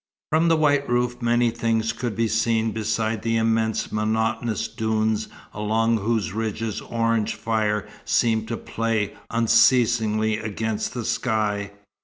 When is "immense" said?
3.37-3.91